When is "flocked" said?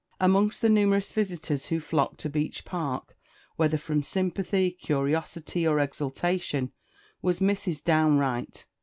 1.79-2.19